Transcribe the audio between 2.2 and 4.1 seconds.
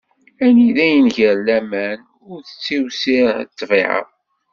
ur tettiwsiɛ ṭṭbiɛa.